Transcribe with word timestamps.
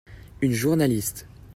Une 0.41 0.53
journaliste. 0.55 1.27